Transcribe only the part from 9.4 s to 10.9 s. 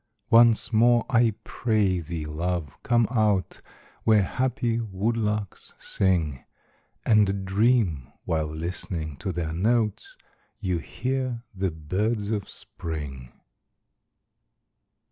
notes, You